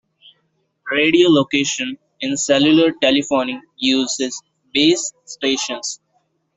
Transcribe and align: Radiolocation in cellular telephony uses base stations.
Radiolocation 0.91 1.95
in 2.21 2.35
cellular 2.35 2.91
telephony 3.01 3.61
uses 3.77 4.41
base 4.73 5.13
stations. 5.25 5.99